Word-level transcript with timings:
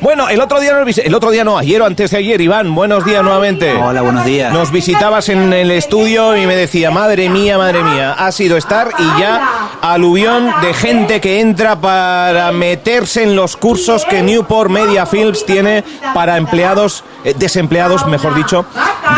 Bueno, 0.00 0.30
el 0.30 0.40
otro 0.40 0.58
día, 0.58 0.72
el 1.04 1.14
otro 1.14 1.30
día 1.30 1.44
no, 1.44 1.58
ayer 1.58 1.82
o 1.82 1.84
antes 1.84 2.10
de 2.12 2.16
ayer, 2.16 2.40
Iván, 2.40 2.74
buenos 2.74 3.04
días 3.04 3.22
nuevamente. 3.22 3.74
Hola, 3.74 4.00
buenos 4.00 4.24
días. 4.24 4.50
Nos 4.50 4.72
visitabas 4.72 5.28
en 5.28 5.52
el 5.52 5.70
estudio 5.70 6.34
y 6.34 6.46
me 6.46 6.56
decía, 6.56 6.90
madre 6.90 7.28
mía, 7.28 7.58
madre 7.58 7.84
mía, 7.84 8.14
ha 8.14 8.32
sido 8.32 8.56
estar 8.56 8.88
y 8.98 9.20
ya 9.20 9.68
aluvión 9.82 10.50
de 10.62 10.72
gente 10.72 11.20
que 11.20 11.40
entra 11.40 11.78
para 11.78 12.50
meterse 12.52 13.22
en 13.22 13.36
los 13.36 13.58
cursos 13.58 14.06
que 14.06 14.22
Newport 14.22 14.70
Media 14.70 15.04
Films 15.04 15.44
tiene 15.44 15.84
para 16.14 16.38
empleados, 16.38 17.04
eh, 17.22 17.34
desempleados, 17.36 18.06
mejor 18.06 18.34
dicho, 18.34 18.64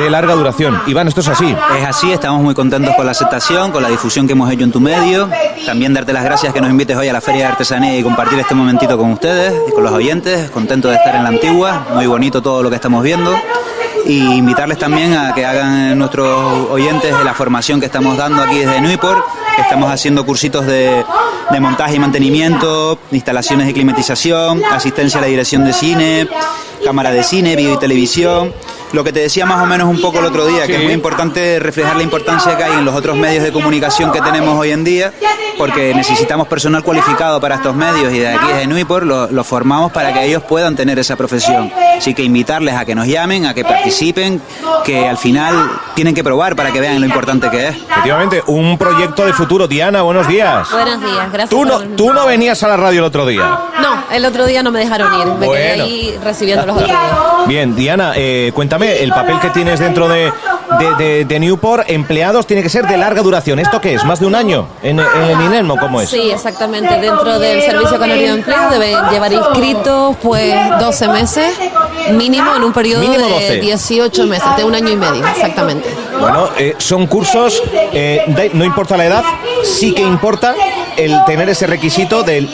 de 0.00 0.10
larga 0.10 0.34
duración. 0.34 0.82
Iván, 0.88 1.06
esto 1.06 1.20
es 1.20 1.28
así. 1.28 1.54
Es 1.78 1.86
así, 1.86 2.10
estamos 2.10 2.42
muy 2.42 2.54
contentos 2.54 2.94
con 2.96 3.06
la 3.06 3.12
aceptación, 3.12 3.70
con 3.70 3.80
la 3.80 3.90
difusión 3.90 4.26
que 4.26 4.32
hemos 4.32 4.50
hecho 4.50 4.64
en 4.64 4.72
tu 4.72 4.80
medio. 4.80 5.30
También 5.66 5.94
darte 5.94 6.12
las 6.12 6.24
gracias 6.24 6.52
que 6.52 6.60
nos 6.60 6.68
invites 6.68 6.96
hoy 6.96 7.08
a 7.08 7.12
la 7.12 7.20
Feria 7.20 7.42
de 7.42 7.52
Artesanía 7.52 7.96
y 7.96 8.02
compartir 8.02 8.40
este 8.40 8.56
momentito 8.56 8.98
con 8.98 9.12
ustedes 9.12 9.54
y 9.68 9.70
con 9.70 9.84
los 9.84 9.92
oyentes. 9.92 10.50
Contento 10.64 10.88
de 10.88 10.96
estar 10.96 11.14
en 11.14 11.24
la 11.24 11.28
antigua, 11.28 11.88
muy 11.92 12.06
bonito 12.06 12.40
todo 12.40 12.62
lo 12.62 12.70
que 12.70 12.76
estamos 12.76 13.02
viendo. 13.02 13.38
Y 14.06 14.36
invitarles 14.36 14.78
también 14.78 15.14
a 15.14 15.34
que 15.34 15.44
hagan 15.44 15.98
nuestros 15.98 16.26
oyentes 16.70 17.18
de 17.18 17.22
la 17.22 17.34
formación 17.34 17.80
que 17.80 17.84
estamos 17.84 18.16
dando 18.16 18.40
aquí 18.40 18.60
desde 18.60 18.80
Newport. 18.80 19.22
que 19.56 19.60
Estamos 19.60 19.90
haciendo 19.90 20.24
cursitos 20.24 20.64
de, 20.64 21.04
de 21.50 21.60
montaje 21.60 21.96
y 21.96 21.98
mantenimiento, 21.98 22.98
instalaciones 23.10 23.66
de 23.66 23.74
climatización, 23.74 24.62
asistencia 24.72 25.18
a 25.18 25.20
la 25.20 25.26
dirección 25.26 25.66
de 25.66 25.74
cine, 25.74 26.28
cámara 26.82 27.10
de 27.10 27.22
cine, 27.22 27.56
video 27.56 27.74
y 27.74 27.78
televisión. 27.78 28.54
Lo 28.94 29.02
que 29.02 29.12
te 29.12 29.18
decía 29.18 29.44
más 29.44 29.60
o 29.60 29.66
menos 29.66 29.88
un 29.88 30.00
poco 30.00 30.20
el 30.20 30.24
otro 30.26 30.46
día, 30.46 30.68
que 30.68 30.76
es 30.76 30.82
muy 30.84 30.92
importante 30.92 31.58
reflejar 31.58 31.96
la 31.96 32.04
importancia 32.04 32.56
que 32.56 32.62
hay 32.62 32.78
en 32.78 32.84
los 32.84 32.94
otros 32.94 33.16
medios 33.16 33.42
de 33.42 33.50
comunicación 33.50 34.12
que 34.12 34.20
tenemos 34.20 34.56
hoy 34.56 34.70
en 34.70 34.84
día, 34.84 35.12
porque 35.58 35.92
necesitamos 35.94 36.46
personal 36.46 36.84
cualificado 36.84 37.40
para 37.40 37.56
estos 37.56 37.74
medios 37.74 38.12
y 38.12 38.20
de 38.20 38.28
aquí 38.28 38.46
desde 38.46 38.68
Nuipor 38.68 39.04
lo, 39.04 39.26
lo 39.26 39.42
formamos 39.42 39.90
para 39.90 40.12
que 40.12 40.24
ellos 40.24 40.44
puedan 40.44 40.76
tener 40.76 40.96
esa 41.00 41.16
profesión. 41.16 41.72
Así 41.96 42.14
que 42.14 42.22
invitarles 42.22 42.74
a 42.74 42.84
que 42.84 42.94
nos 42.94 43.06
llamen, 43.06 43.46
a 43.46 43.54
que 43.54 43.64
participen, 43.64 44.40
que 44.84 45.08
al 45.08 45.16
final 45.16 45.70
tienen 45.94 46.14
que 46.14 46.24
probar 46.24 46.56
para 46.56 46.70
que 46.72 46.80
vean 46.80 47.00
lo 47.00 47.06
importante 47.06 47.50
que 47.50 47.68
es. 47.68 47.76
Efectivamente, 47.76 48.42
un 48.46 48.76
proyecto 48.78 49.24
de 49.24 49.32
futuro. 49.32 49.66
Diana, 49.68 50.02
buenos 50.02 50.28
días. 50.28 50.70
Buenos 50.70 51.00
días, 51.00 51.32
gracias. 51.32 51.50
Tú 51.50 51.64
no, 51.64 51.80
tú 51.96 52.12
no 52.12 52.26
venías 52.26 52.62
a 52.62 52.68
la 52.68 52.76
radio 52.76 53.00
el 53.00 53.04
otro 53.06 53.26
día. 53.26 53.58
No, 53.80 54.04
el 54.12 54.24
otro 54.24 54.46
día 54.46 54.62
no 54.62 54.70
me 54.70 54.80
dejaron 54.80 55.20
ir. 55.20 55.26
Me 55.34 55.48
quedé 55.48 55.80
ahí 55.80 56.18
recibiendo 56.22 56.66
los 56.66 56.76
otros 56.76 56.90
días. 56.90 57.46
Bien, 57.46 57.74
Diana, 57.74 58.12
eh, 58.16 58.52
cuéntame, 58.54 59.02
el 59.02 59.10
papel 59.10 59.38
que 59.40 59.50
tienes 59.50 59.80
dentro 59.80 60.08
de, 60.08 60.32
de, 60.78 60.94
de- 61.04 61.24
de 61.24 61.40
Newport, 61.40 61.84
empleados, 61.88 62.46
tiene 62.46 62.62
que 62.62 62.68
ser 62.68 62.86
de 62.86 62.96
larga 62.96 63.22
duración. 63.22 63.58
¿Esto 63.58 63.80
qué 63.80 63.94
es? 63.94 64.04
¿Más 64.04 64.20
de 64.20 64.26
un 64.26 64.34
año 64.34 64.66
en, 64.82 64.98
en 65.00 65.22
el 65.22 65.40
INEM 65.40 65.70
o 65.70 65.76
cómo 65.76 66.00
es? 66.00 66.10
Sí, 66.10 66.30
exactamente. 66.30 67.00
Dentro 67.00 67.38
del 67.38 67.62
Servicio 67.62 67.98
Canario 67.98 68.22
de 68.34 68.38
Empleo 68.38 68.70
deben 68.70 68.96
llevar 69.10 69.32
inscritos 69.32 70.16
pues 70.22 70.54
12 70.78 71.08
meses 71.08 71.54
mínimo 72.12 72.54
en 72.56 72.64
un 72.64 72.72
periodo 72.72 73.00
Mínimo 73.02 73.26
de 73.26 73.32
12. 73.32 73.60
18 73.60 74.26
meses, 74.26 74.56
de 74.56 74.64
un 74.64 74.74
año 74.74 74.90
y 74.90 74.96
medio, 74.96 75.26
exactamente. 75.26 75.88
Bueno, 76.20 76.48
eh, 76.58 76.74
son 76.78 77.06
cursos, 77.06 77.62
eh, 77.92 78.22
de- 78.28 78.50
no 78.54 78.64
importa 78.64 78.96
la 78.96 79.06
edad, 79.06 79.24
sí 79.62 79.92
que 79.94 80.02
importa 80.02 80.54
el 80.96 81.16
tener 81.26 81.48
ese 81.48 81.66
requisito 81.66 82.22
del 82.22 82.48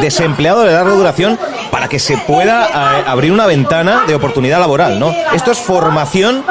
desempleado 0.00 0.62
de 0.62 0.72
larga 0.72 0.92
duración 0.92 1.38
para 1.70 1.88
que 1.88 1.98
se 1.98 2.16
pueda 2.18 2.66
eh, 2.66 3.04
abrir 3.06 3.32
una 3.32 3.46
ventana 3.46 4.04
de 4.06 4.14
oportunidad 4.14 4.60
laboral, 4.60 4.98
¿no? 4.98 5.14
Esto 5.34 5.50
es 5.52 5.58
formación 5.58 6.44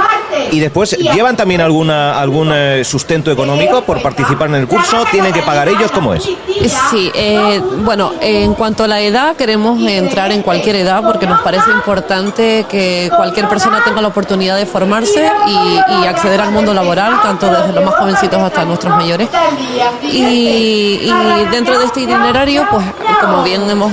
y 0.51 0.59
después 0.59 0.97
llevan 0.97 1.35
también 1.35 1.61
alguna 1.61 2.19
algún 2.19 2.51
eh, 2.53 2.83
sustento 2.83 3.31
económico 3.31 3.81
por 3.81 4.01
participar 4.01 4.49
en 4.49 4.55
el 4.55 4.67
curso, 4.67 5.05
tienen 5.11 5.33
que 5.33 5.41
pagar 5.41 5.67
ellos, 5.69 5.91
¿cómo 5.91 6.13
es? 6.13 6.23
Sí, 6.23 7.11
eh, 7.13 7.61
bueno, 7.83 8.13
en 8.21 8.53
cuanto 8.53 8.83
a 8.83 8.87
la 8.87 9.01
edad, 9.01 9.35
queremos 9.35 9.81
entrar 9.81 10.31
en 10.31 10.41
cualquier 10.41 10.77
edad 10.77 11.03
porque 11.03 11.27
nos 11.27 11.41
parece 11.41 11.71
importante 11.71 12.65
que 12.69 13.09
cualquier 13.15 13.47
persona 13.47 13.83
tenga 13.83 14.01
la 14.01 14.09
oportunidad 14.09 14.55
de 14.57 14.65
formarse 14.65 15.29
y, 15.47 16.01
y 16.01 16.07
acceder 16.07 16.41
al 16.41 16.51
mundo 16.51 16.73
laboral, 16.73 17.21
tanto 17.21 17.47
desde 17.47 17.73
los 17.73 17.83
más 17.83 17.95
jovencitos 17.95 18.39
hasta 18.39 18.65
nuestros 18.65 18.95
mayores. 18.95 19.29
Y, 20.03 20.99
y 21.01 21.11
dentro 21.51 21.77
de 21.79 21.85
este 21.85 22.01
itinerario, 22.01 22.65
pues 22.69 22.85
como 23.21 23.43
bien 23.43 23.69
hemos 23.69 23.91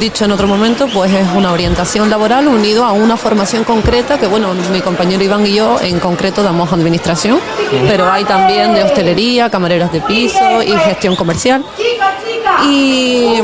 dicho 0.00 0.24
en 0.24 0.32
otro 0.32 0.46
momento, 0.46 0.88
pues 0.92 1.12
es 1.12 1.26
una 1.34 1.52
orientación 1.52 2.10
laboral 2.10 2.48
unido 2.48 2.84
a 2.84 2.92
una 2.92 3.16
formación 3.16 3.64
concreta 3.64 4.18
que, 4.18 4.26
bueno, 4.26 4.48
mi 4.72 4.80
compañero 4.80 5.22
Iván 5.22 5.46
y 5.46 5.54
yo 5.54 5.78
en 5.84 6.00
concreto 6.00 6.42
damos 6.42 6.72
administración, 6.72 7.40
pero 7.86 8.10
hay 8.10 8.24
también 8.24 8.74
de 8.74 8.82
hostelería, 8.82 9.50
camareros 9.50 9.92
de 9.92 10.00
piso 10.00 10.62
y 10.62 10.72
gestión 10.72 11.16
comercial. 11.16 11.64
Y, 12.66 13.34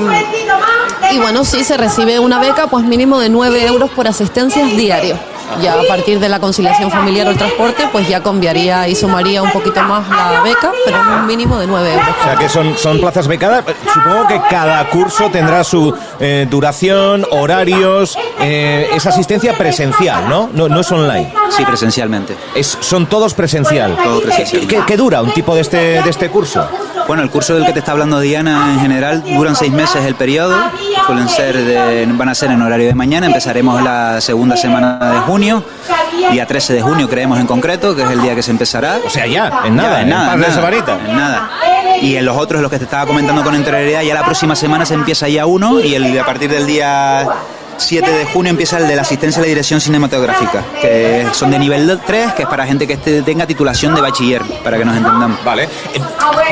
y 1.12 1.18
bueno, 1.18 1.44
sí, 1.44 1.64
se 1.64 1.76
recibe 1.76 2.18
una 2.18 2.38
beca 2.38 2.66
pues 2.66 2.84
mínimo 2.84 3.18
de 3.18 3.28
9 3.28 3.66
euros 3.66 3.90
por 3.90 4.08
asistencias 4.08 4.76
diarios. 4.76 5.18
Ya 5.62 5.74
a 5.74 5.82
partir 5.88 6.20
de 6.20 6.28
la 6.28 6.38
conciliación 6.40 6.90
familiar 6.90 7.26
o 7.26 7.30
el 7.30 7.36
transporte, 7.38 7.88
pues 7.92 8.08
ya 8.08 8.22
cambiaría 8.22 8.88
y 8.88 8.94
sumaría 8.94 9.42
un 9.42 9.50
poquito 9.50 9.82
más 9.82 10.08
la 10.08 10.40
beca, 10.42 10.72
pero 10.84 10.98
un 11.00 11.26
mínimo 11.26 11.58
de 11.58 11.66
9 11.66 11.92
euros. 11.92 12.08
O 12.20 12.24
sea 12.24 12.36
que 12.36 12.48
son, 12.48 12.76
son 12.78 13.00
plazas 13.00 13.26
becadas. 13.26 13.64
Supongo 13.92 14.26
que 14.26 14.40
cada 14.48 14.88
curso 14.90 15.30
tendrá 15.30 15.64
su 15.64 15.94
eh, 16.18 16.46
duración, 16.48 17.26
horarios, 17.30 18.16
eh, 18.40 18.88
es 18.94 19.06
asistencia 19.06 19.56
presencial, 19.56 20.28
¿no? 20.28 20.50
No, 20.52 20.68
no 20.68 20.80
es 20.80 20.90
online. 20.92 21.32
Sí, 21.50 21.64
presencialmente. 21.64 22.36
Es, 22.54 22.78
son 22.80 23.06
todos 23.06 23.34
presencial. 23.34 23.96
Todo 24.02 24.20
presencial. 24.22 24.66
¿Qué, 24.66 24.80
qué 24.86 24.96
dura 24.96 25.22
un 25.22 25.32
tipo 25.32 25.54
de 25.54 25.62
este, 25.62 26.02
de 26.02 26.10
este 26.10 26.30
curso? 26.30 26.66
Bueno, 27.10 27.25
el 27.25 27.31
curso 27.31 27.56
del 27.56 27.66
que 27.66 27.72
te 27.72 27.81
está 27.81 27.91
hablando 27.91 28.21
Diana 28.21 28.72
en 28.72 28.78
general 28.78 29.25
duran 29.25 29.56
seis 29.56 29.72
meses 29.72 30.04
el 30.04 30.15
periodo, 30.15 30.54
suelen 31.06 31.28
ser 31.28 31.56
de- 31.56 32.06
van 32.12 32.28
a 32.28 32.37
ser 32.37 32.53
en 32.53 32.62
horario 32.62 32.87
de 32.87 32.94
mañana, 32.94 33.26
empezaremos 33.26 33.82
la 33.82 34.21
segunda 34.21 34.56
semana 34.56 34.97
de 35.15 35.19
junio, 35.22 35.65
día 36.31 36.47
13 36.47 36.72
de 36.75 36.82
junio 36.82 37.09
creemos 37.09 37.41
en 37.41 37.48
concreto, 37.48 37.97
que 37.97 38.04
es 38.04 38.10
el 38.12 38.22
día 38.22 38.37
que 38.37 38.44
se 38.44 38.53
empezará. 38.53 38.98
O 39.04 39.10
sea, 39.10 39.26
ya, 39.26 39.50
en 39.65 39.75
nada, 39.75 39.97
Ya, 39.97 40.00
en, 40.03 40.06
un 40.06 40.12
par 40.28 40.37
de 40.37 40.41
nada, 40.43 41.00
en 41.09 41.16
nada. 41.16 41.50
Y 42.00 42.15
en 42.15 42.25
los 42.25 42.37
otros, 42.37 42.62
los 42.62 42.71
que 42.71 42.78
te 42.78 42.84
estaba 42.84 43.06
comentando 43.06 43.42
con 43.42 43.56
anterioridad, 43.56 44.03
ya 44.03 44.15
la 44.15 44.25
próxima 44.25 44.54
semana 44.54 44.87
se 44.87 44.94
empieza 44.94 45.28
ya 45.28 45.47
uno 45.47 45.81
y 45.81 45.94
el, 45.97 46.16
a 46.16 46.25
partir 46.25 46.48
del 46.48 46.65
día 46.65 47.27
7 47.80 48.10
de 48.10 48.24
junio 48.26 48.50
empieza 48.50 48.78
el 48.78 48.86
de 48.88 48.96
la 48.96 49.02
asistencia 49.02 49.41
a 49.41 49.42
la 49.42 49.48
dirección 49.48 49.80
cinematográfica, 49.80 50.62
que 50.80 51.26
son 51.32 51.50
de 51.50 51.58
nivel 51.58 51.98
3, 52.06 52.32
que 52.34 52.42
es 52.42 52.48
para 52.48 52.66
gente 52.66 52.86
que 52.86 52.94
esté- 52.94 53.22
tenga 53.22 53.46
titulación 53.46 53.94
de 53.94 54.00
bachiller, 54.00 54.42
para 54.62 54.78
que 54.78 54.84
nos 54.84 54.96
entendamos. 54.96 55.42
Vale. 55.44 55.64
Eh, 55.64 55.68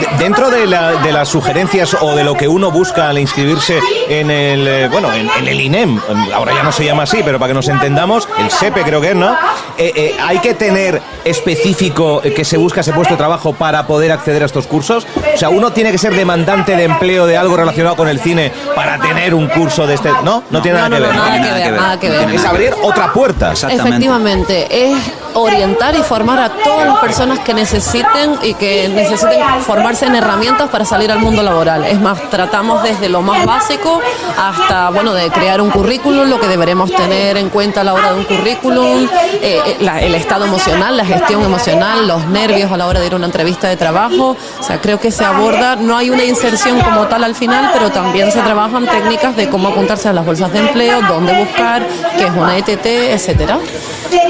de- 0.00 0.24
Dentro 0.24 0.50
de, 0.50 0.66
la- 0.66 0.92
de 1.02 1.12
las 1.12 1.28
sugerencias 1.28 1.96
o 2.00 2.14
de 2.16 2.24
lo 2.24 2.34
que 2.34 2.48
uno 2.48 2.70
busca 2.70 3.08
al 3.08 3.18
inscribirse 3.18 3.78
en 4.08 4.30
el, 4.30 4.66
eh, 4.66 4.88
bueno, 4.88 5.12
en, 5.12 5.28
en 5.38 5.48
el 5.48 5.60
INEM, 5.60 6.00
em, 6.08 6.32
ahora 6.32 6.52
ya 6.54 6.62
no 6.62 6.72
se 6.72 6.84
llama 6.84 7.04
así, 7.04 7.18
pero 7.24 7.38
para 7.38 7.50
que 7.50 7.54
nos 7.54 7.68
entendamos, 7.68 8.28
el 8.38 8.50
SEPE 8.50 8.82
creo 8.82 9.00
que 9.00 9.10
es, 9.10 9.16
¿no? 9.16 9.32
Eh, 9.76 9.92
eh, 9.94 10.16
¿Hay 10.20 10.38
que 10.38 10.54
tener 10.54 11.00
específico 11.24 12.20
que 12.20 12.44
se 12.44 12.56
busca 12.56 12.80
ese 12.80 12.92
puesto 12.92 13.14
de 13.14 13.18
trabajo 13.18 13.52
para 13.52 13.86
poder 13.86 14.12
acceder 14.12 14.42
a 14.42 14.46
estos 14.46 14.66
cursos? 14.66 15.06
O 15.34 15.38
sea, 15.38 15.48
uno 15.48 15.72
tiene 15.72 15.90
que 15.92 15.98
ser 15.98 16.14
demandante 16.14 16.76
de 16.76 16.84
empleo 16.84 17.26
de 17.26 17.36
algo 17.36 17.56
relacionado 17.56 17.96
con 17.96 18.08
el 18.08 18.18
cine 18.20 18.52
para 18.74 18.98
tener 18.98 19.34
un 19.34 19.48
curso 19.48 19.86
de 19.86 19.94
este... 19.94 20.10
No, 20.22 20.42
no 20.50 20.62
tiene 20.62 20.78
nada 20.78 20.88
No, 20.88 20.96
que 20.96 21.02
ver. 21.02 21.10
Nada 21.18 21.32
que 21.32 21.40
nada 21.40 21.54
ver, 21.54 21.62
que 21.62 21.70
ver, 21.70 21.80
nada 21.80 22.00
que 22.00 22.10
ver. 22.10 22.30
Es 22.34 22.44
abrir 22.44 22.74
otra 22.82 23.12
puerta. 23.12 23.52
Exactamente. 23.52 23.88
Efectivamente, 23.88 24.90
es 24.90 24.98
orientar 25.34 25.94
y 25.94 26.02
formar 26.02 26.38
a 26.38 26.48
todas 26.50 26.86
las 26.86 26.98
personas 26.98 27.38
que 27.40 27.54
necesiten 27.54 28.38
y 28.42 28.54
que 28.54 28.88
necesiten 28.88 29.40
formarse 29.60 30.06
en 30.06 30.14
herramientas 30.14 30.68
para 30.70 30.84
salir 30.84 31.10
al 31.10 31.18
mundo 31.18 31.42
laboral. 31.42 31.84
Es 31.84 32.00
más, 32.00 32.30
tratamos 32.30 32.82
desde 32.82 33.08
lo 33.08 33.22
más 33.22 33.44
básico 33.44 34.00
hasta, 34.36 34.90
bueno, 34.90 35.14
de 35.14 35.30
crear 35.30 35.60
un 35.60 35.70
currículum, 35.70 36.28
lo 36.28 36.40
que 36.40 36.48
deberemos 36.48 36.90
tener 36.92 37.36
en 37.36 37.48
cuenta 37.48 37.80
a 37.80 37.84
la 37.84 37.94
hora 37.94 38.12
de 38.12 38.18
un 38.18 38.24
currículum, 38.24 39.08
eh, 39.42 39.60
eh, 39.80 39.98
el 40.02 40.14
estado 40.14 40.46
emocional, 40.46 40.96
la 40.96 41.04
gestión 41.04 41.42
emocional, 41.42 42.06
los 42.06 42.26
nervios 42.26 42.70
a 42.72 42.76
la 42.76 42.86
hora 42.86 43.00
de 43.00 43.06
ir 43.06 43.12
a 43.12 43.16
una 43.16 43.26
entrevista 43.26 43.68
de 43.68 43.76
trabajo. 43.76 44.36
O 44.58 44.62
sea, 44.62 44.80
creo 44.80 45.00
que 45.00 45.10
se 45.10 45.24
aborda, 45.24 45.76
no 45.76 45.96
hay 45.96 46.10
una 46.10 46.24
inserción 46.24 46.80
como 46.80 47.06
tal 47.06 47.24
al 47.24 47.34
final, 47.34 47.70
pero 47.72 47.90
también 47.90 48.30
se 48.32 48.40
trabajan 48.40 48.86
técnicas 48.86 49.36
de 49.36 49.48
cómo 49.48 49.68
apuntarse 49.68 50.08
a 50.08 50.12
las 50.12 50.24
bolsas 50.24 50.52
de 50.52 50.60
empleo, 50.60 51.00
dónde 51.02 51.32
buscar, 51.38 51.86
qué 52.16 52.24
es 52.24 52.30
una 52.30 52.56
ETT, 52.56 52.86
etcétera. 52.86 53.58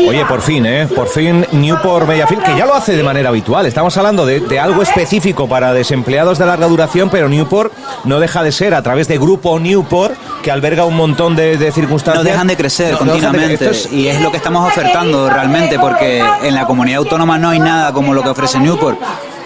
Oye, 0.09 0.25
por 0.27 0.43
fin, 0.43 0.67
¿eh? 0.67 0.88
Por 0.95 1.09
fin 1.09 1.47
Newport 1.53 2.07
Mediafilm, 2.09 2.43
que 2.43 2.57
ya 2.57 2.67
lo 2.67 2.75
hace 2.75 2.97
de 2.97 3.03
manera 3.03 3.29
habitual. 3.29 3.67
Estamos 3.67 3.97
hablando 3.97 4.27
de, 4.27 4.41
de 4.41 4.59
algo 4.59 4.83
específico 4.83 5.49
para 5.49 5.73
desempleados 5.73 6.39
de 6.39 6.47
larga 6.47 6.67
duración, 6.67 7.09
pero 7.11 7.29
Newport 7.29 7.73
no 8.05 8.19
deja 8.21 8.43
de 8.43 8.53
ser 8.53 8.75
a 8.75 8.83
través 8.83 9.07
de 9.09 9.19
Grupo 9.19 9.59
Newport, 9.61 10.15
que 10.43 10.51
alberga 10.51 10.85
un 10.85 10.97
montón 10.97 11.37
de, 11.37 11.57
de 11.57 11.71
circunstancias. 11.73 12.25
No 12.25 12.31
dejan 12.31 12.47
de 12.47 12.57
crecer 12.57 12.93
No- 12.93 13.05
no 13.05 13.15
dejan 13.15 13.33
de- 13.33 13.39
continuamente 13.39 13.71
es- 13.71 13.93
y 13.93 14.09
es 14.09 14.21
lo 14.21 14.31
que 14.31 14.37
estamos 14.39 14.67
ofertando 14.67 15.29
realmente 15.31 15.79
porque 15.79 16.25
en 16.43 16.55
la 16.55 16.67
comunidad 16.67 16.99
autónoma 16.99 17.39
no 17.39 17.51
hay 17.51 17.61
nada 17.61 17.93
como 17.93 18.15
lo 18.15 18.23
que 18.23 18.31
ofrece 18.31 18.59
Newport. 18.59 18.99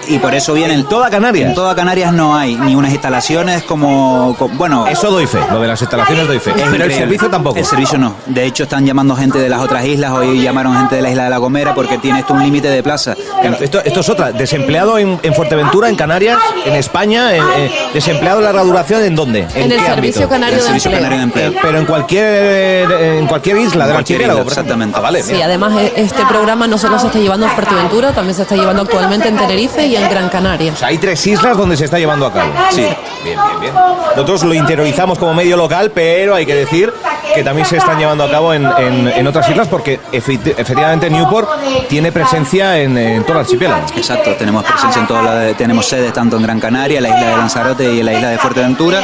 Y 0.08 0.18
por 0.18 0.34
eso 0.34 0.52
vienen... 0.54 0.80
¿En 0.80 0.88
toda 0.88 1.10
Canarias? 1.10 1.48
En 1.50 1.54
toda 1.54 1.74
Canarias 1.74 2.12
no 2.12 2.36
hay 2.36 2.56
ni 2.56 2.74
unas 2.74 2.92
instalaciones 2.92 3.62
como... 3.64 4.34
co- 4.38 4.48
bueno, 4.48 4.86
Eso 4.86 5.10
doy 5.10 5.26
fe, 5.26 5.38
lo 5.50 5.60
de 5.60 5.68
las 5.68 5.80
instalaciones 5.80 6.26
doy 6.26 6.38
fe. 6.38 6.50
es 6.50 6.62
Pero 6.70 6.84
el 6.84 6.92
servicio 6.92 7.28
tampoco. 7.30 7.58
El 7.58 7.64
servicio 7.64 7.98
no. 7.98 8.14
De 8.26 8.44
hecho, 8.44 8.64
están 8.64 8.84
llamando 8.86 9.14
gente 9.16 9.38
de 9.38 9.48
las 9.48 9.60
otras 9.60 9.84
islas. 9.84 10.10
Hoy 10.12 10.40
llamaron 10.42 10.76
gente 10.76 10.96
de 10.96 11.02
la 11.02 11.10
isla 11.10 11.24
de 11.24 11.30
La 11.30 11.38
Gomera 11.38 11.74
porque 11.74 11.98
tiene 11.98 12.20
esto 12.20 12.34
un 12.34 12.42
límite 12.42 12.68
de 12.68 12.82
plaza. 12.82 13.14
Claro, 13.40 13.56
Esto, 13.60 13.80
esto 13.84 14.00
es 14.00 14.08
otra. 14.08 14.32
Desempleado 14.32 14.98
en, 14.98 15.18
en 15.22 15.34
Fuerteventura, 15.34 15.88
en 15.88 15.96
Canarias, 15.96 16.38
en 16.64 16.74
España. 16.74 17.34
en- 17.34 17.42
en- 17.42 17.70
desempleado 17.94 18.38
de 18.40 18.44
larga 18.46 18.62
duración, 18.62 19.02
¿en 19.02 19.14
dónde? 19.14 19.46
En 19.54 19.70
el 19.70 19.78
qué 19.78 19.86
Servicio? 19.86 20.28
Canario 20.28 20.54
El 20.56 20.60
de 20.62 20.66
Servicio 20.66 20.90
Empleo. 20.90 21.02
Canario 21.10 21.18
de 21.18 21.24
Empleo. 21.24 21.50
Eh, 21.52 21.58
Pero 21.62 21.78
en 21.78 21.84
cualquier 21.86 22.90
en 22.92 23.26
cualquier 23.26 23.56
isla 23.58 23.84
del 23.86 23.94
Cualquier 23.94 24.16
archipiélago, 24.18 24.48
exactamente. 24.48 24.96
Ah, 24.96 25.00
vale. 25.00 25.22
Sí, 25.22 25.40
además 25.40 25.72
e- 25.80 25.92
este 25.96 26.24
programa 26.26 26.66
no 26.66 26.78
solo 26.78 26.98
se 26.98 27.06
está 27.06 27.18
llevando 27.18 27.46
en 27.46 27.52
Fuerteventura, 27.52 28.12
también 28.12 28.34
se 28.34 28.42
está 28.42 28.54
llevando 28.56 28.82
actualmente 28.82 29.28
en 29.28 29.36
Tenerife 29.36 29.88
y 29.92 29.96
en 29.96 30.08
Gran 30.08 30.28
Canaria. 30.28 30.72
O 30.72 30.76
sea, 30.76 30.88
hay 30.88 30.98
tres 30.98 31.26
islas 31.26 31.56
donde 31.56 31.76
se 31.76 31.84
está 31.84 31.98
llevando 31.98 32.26
a 32.26 32.32
cabo. 32.32 32.50
Sí. 32.70 32.80
Bien, 32.80 32.96
bien, 33.24 33.60
bien. 33.60 33.74
Nosotros 34.16 34.42
lo 34.44 34.54
interiorizamos 34.54 35.18
como 35.18 35.34
medio 35.34 35.56
local, 35.56 35.90
pero 35.94 36.34
hay 36.34 36.44
que 36.46 36.54
decir 36.54 36.92
que 37.34 37.42
también 37.44 37.66
se 37.66 37.76
están 37.76 37.98
llevando 37.98 38.24
a 38.24 38.30
cabo 38.30 38.52
en, 38.52 38.64
en- 38.78 39.08
en 39.08 39.26
otras 39.26 39.48
islas 39.48 39.68
porque 39.68 40.00
efecti- 40.12 40.54
efectivamente 40.56 41.08
Newport 41.08 41.48
tiene 41.88 42.10
presencia 42.12 42.78
en, 42.78 42.96
en 42.98 43.22
todo 43.22 43.34
el 43.34 43.44
archipiélago. 43.44 43.86
Exacto, 43.96 44.32
tenemos 44.34 44.64
presencia 44.64 45.00
en 45.00 45.06
todas 45.06 45.24
las, 45.24 45.56
tenemos 45.56 45.86
sedes 45.86 46.12
tanto 46.12 46.36
en 46.36 46.42
Gran 46.42 46.58
Canaria, 46.60 47.00
la 47.00 47.08
isla 47.08 47.28
de 47.30 47.36
Lanzarote 47.36 47.92
y 47.94 48.00
en 48.00 48.06
la 48.06 48.12
isla 48.14 48.28
de 48.30 48.38
Fuerteventura. 48.38 49.00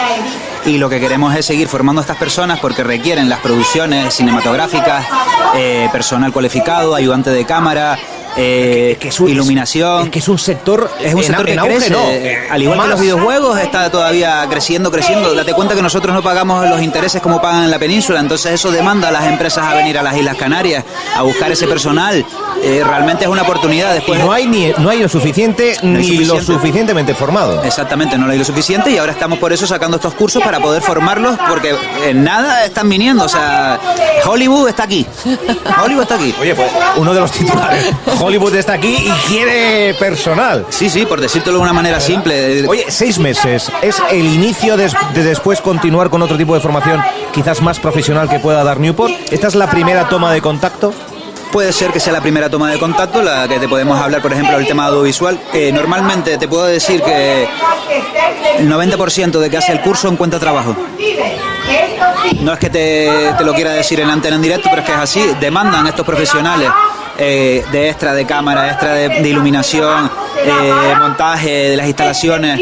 Y 0.67 0.77
lo 0.77 0.91
que 0.91 1.01
queremos 1.01 1.35
es 1.35 1.47
seguir 1.47 1.69
formando 1.69 2.01
a 2.01 2.03
estas 2.03 2.17
personas 2.19 2.59
porque 2.59 2.83
requieren 2.83 3.29
las 3.29 3.39
producciones 3.39 4.13
cinematográficas, 4.13 5.07
eh, 5.55 5.89
personal 5.93 6.33
cualificado, 6.33 6.95
ayudante 6.95 7.31
de 7.31 7.47
cámara, 7.47 7.97
eh, 8.41 8.97
que 9.01 9.09
es 9.09 9.21
un- 9.21 9.29
iluminación. 9.29 10.05
Es 10.05 10.11
que 10.11 10.19
es 10.21 10.29
un 10.29 10.39
sector 10.39 10.89
Es 11.01 11.13
un 11.13 11.21
en- 11.21 11.27
sector 11.27 11.45
que 11.47 11.53
en 11.55 11.59
auge, 11.59 11.75
crece, 11.77 11.91
¿no? 11.91 12.09
eh, 12.09 12.47
al 12.51 12.63
igual 12.63 12.81
que 12.83 12.87
los 12.89 13.01
videojuegos, 13.01 13.59
está 13.59 13.91
todavía 13.91 14.47
creciendo, 14.49 14.91
creciendo. 14.91 15.35
Date 15.35 15.53
cuenta 15.55 15.75
que 15.75 15.83
nosotros 15.83 16.15
no 16.15 16.23
pagamos 16.23 16.69
los 16.69 16.81
intereses 16.81 17.21
como 17.21 17.41
pagan 17.43 17.65
en 17.65 17.71
la 17.71 17.79
península, 17.79 18.21
entonces 18.21 18.53
eso 18.53 18.71
demanda 18.71 19.09
a 19.09 19.11
las 19.13 19.25
empresas 19.27 19.65
a 19.67 19.75
venir 19.75 19.99
a 19.99 20.03
las 20.03 20.17
Islas 20.17 20.37
Canarias 20.37 20.85
a 21.17 21.23
buscar 21.23 21.51
ese 21.51 21.67
personal. 21.67 22.25
Eh, 22.63 22.83
realmente 22.85 23.25
es 23.25 23.31
una 23.31 23.43
oportunidad 23.43 23.93
Y 23.93 23.95
después. 23.97 24.19
no 24.21 24.33
hay 24.33 24.47
ni 24.47 24.73
no 24.79 24.91
hay 24.91 25.01
lo 25.01 25.09
suficiente 25.09 25.77
No 25.83 25.99
hay 25.99 26.11
ni 26.11 26.17
lo 26.25 26.35
suficiente. 26.35 26.45
suficientemente 26.55 27.15
formado. 27.15 27.63
Exactamente, 27.65 28.17
no 28.19 28.31
hay 28.31 28.39
lo 28.39 28.45
suficiente 28.45 28.91
y 28.91 28.99
ahora 28.99 29.13
estamos 29.13 29.39
por 29.39 29.53
eso 29.53 29.67
sacando 29.67 29.97
estos 29.97 30.15
cursos 30.15 30.43
para 30.43 30.61
poder 30.61 30.83
formarlos 30.83 31.37
porque 31.49 31.75
en 32.07 32.25
nada 32.25 32.65
están 32.65 32.89
viniendo. 32.89 33.25
O 33.25 33.29
sea, 33.29 33.79
Hollywood 34.25 34.69
está 34.69 34.85
aquí. 34.85 35.07
Hollywood 35.85 36.03
está 36.03 36.15
aquí. 36.17 36.35
Oye, 36.41 36.55
pues 36.55 36.71
uno 36.97 37.15
de 37.15 37.21
los 37.21 37.31
titulares. 37.33 37.85
Hollywood 38.29 38.57
está 38.57 38.75
aquí 38.75 38.95
y 38.95 39.11
quiere 39.27 39.95
personal. 39.95 40.67
Sí, 40.69 40.91
sí, 40.91 41.07
por 41.07 41.19
decírtelo 41.19 41.57
de 41.57 41.63
una 41.63 41.73
manera 41.73 41.99
simple. 41.99 42.69
Oye, 42.69 42.85
seis 42.89 43.19
meses. 43.19 43.73
¿Es 43.81 44.03
el 44.11 44.27
inicio 44.27 44.77
de, 44.77 44.93
después 45.15 45.63
continuar 45.63 46.11
con 46.11 46.21
otro 46.21 46.37
tipo 46.37 46.53
de 46.55 46.61
formación 46.61 47.03
quizás 47.33 47.63
más 47.63 47.81
profesional 47.81 48.29
que 48.29 48.39
pueda 48.39 48.63
dar 48.63 48.81
Newport? 48.81 49.15
¿Esta 49.31 49.47
es 49.47 49.55
la 49.55 49.71
primera 49.71 50.11
toma 50.11 50.31
de 50.31 50.43
contacto? 50.43 50.93
Puede 51.51 51.73
ser 51.73 51.91
que 51.91 52.01
sea 52.01 52.13
la 52.13 52.21
primera 52.21 52.51
toma 52.51 52.71
de 52.71 52.79
contacto, 52.79 53.23
la 53.23 53.49
que 53.49 53.59
te 53.59 53.67
podemos 53.67 53.99
hablar, 53.99 54.21
por 54.21 54.31
ejemplo, 54.31 54.59
del 54.59 54.67
tema 54.67 54.85
audiovisual. 54.85 55.41
que 55.51 55.73
normalmente 55.73 56.37
te 56.37 56.47
puedo 56.47 56.67
decir 56.67 57.01
que 57.01 57.49
el 58.59 58.71
90% 58.71 59.39
de 59.39 59.49
que 59.49 59.57
hace 59.57 59.73
el 59.73 59.81
curso 59.81 60.07
encuentra 60.07 60.39
trabajo. 60.39 60.77
No 62.43 62.53
es 62.53 62.59
que 62.59 62.69
te, 62.69 63.33
te 63.39 63.43
lo 63.45 63.55
quiera 63.55 63.71
decir 63.73 64.01
en 64.01 64.11
antena 64.11 64.37
en 64.37 64.43
directo, 64.43 64.69
pero 64.69 64.83
es 64.83 64.87
que 64.87 64.93
es 64.93 64.99
así. 64.99 65.31
Demandan 65.41 65.87
estos 65.87 66.05
profesionales 66.05 66.69
eh, 67.19 67.65
de 67.73 67.89
extra 67.89 68.15
de 68.15 68.25
cámara, 68.25 68.69
extra 68.69 68.95
de, 68.95 69.09
de 69.09 69.29
iluminación, 69.29 70.11
eh, 70.45 70.95
montaje 70.99 71.71
de 71.71 71.77
las 71.77 71.87
instalaciones. 71.87 72.61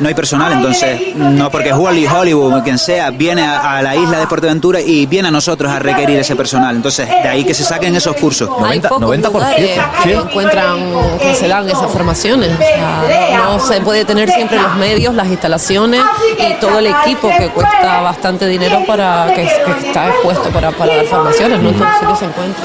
No 0.00 0.08
hay 0.08 0.14
personal, 0.14 0.52
entonces, 0.52 1.14
no 1.16 1.50
porque 1.50 1.72
Wally, 1.72 2.06
Hollywood, 2.06 2.62
quien 2.62 2.78
sea, 2.78 3.10
viene 3.10 3.42
a, 3.42 3.78
a 3.78 3.82
la 3.82 3.96
isla 3.96 4.18
de 4.20 4.26
Fuerteventura 4.26 4.80
y 4.80 5.06
viene 5.06 5.28
a 5.28 5.30
nosotros 5.30 5.70
a 5.70 5.78
requerir 5.78 6.18
ese 6.18 6.36
personal. 6.36 6.76
Entonces, 6.76 7.08
de 7.08 7.28
ahí 7.28 7.44
que 7.44 7.54
se 7.54 7.64
saquen 7.64 7.94
esos 7.96 8.14
cursos. 8.16 8.48
Hay 8.64 8.80
90, 8.80 8.88
pocos 8.88 9.02
90%, 9.08 9.32
lugares 9.32 9.80
que 10.02 10.12
encuentran 10.14 10.78
que 11.20 11.34
se 11.34 11.48
dan 11.48 11.68
esas 11.68 11.90
formaciones. 11.90 12.50
O 12.54 12.58
sea, 12.58 13.36
no, 13.36 13.60
se 13.60 13.80
puede 13.80 14.04
tener 14.04 14.30
siempre 14.30 14.60
los 14.60 14.76
medios, 14.76 15.14
las 15.14 15.28
instalaciones 15.28 16.02
y 16.38 16.54
todo 16.60 16.78
el 16.78 16.86
equipo 16.86 17.28
que 17.36 17.48
cuesta 17.48 18.00
bastante 18.00 18.46
dinero 18.46 18.84
para 18.86 19.32
que, 19.34 19.42
que 19.42 19.86
está 19.86 20.08
expuesto 20.08 20.48
para, 20.50 20.70
para 20.72 20.96
dar 20.96 21.06
formaciones. 21.06 21.60
No 21.60 21.70
en 21.70 21.74
todos 21.76 21.98
sitios 21.98 22.18
se 22.18 22.24
encuentra. 22.26 22.64